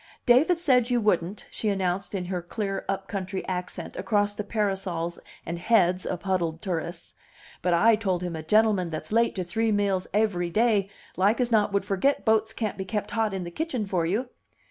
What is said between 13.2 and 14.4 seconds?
in the kitchen for you."